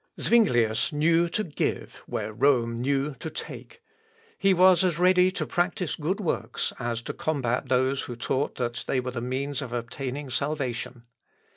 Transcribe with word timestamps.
"Zuinglius 0.19 0.91
knew 0.91 1.29
to 1.29 1.43
give 1.43 1.97
where 2.07 2.33
Rome 2.33 2.81
knew 2.81 3.13
to 3.19 3.29
take; 3.29 3.83
he 4.35 4.51
was 4.51 4.83
as 4.83 4.97
ready 4.97 5.29
to 5.33 5.45
practise 5.45 5.93
good 5.95 6.19
works, 6.19 6.73
as 6.79 7.03
to 7.03 7.13
combat 7.13 7.69
those 7.69 8.01
who 8.01 8.15
taught 8.15 8.55
that 8.55 8.83
they 8.87 8.99
were 8.99 9.11
the 9.11 9.21
means 9.21 9.61
of 9.61 9.73
obtaining 9.73 10.31
salvation. 10.31 11.03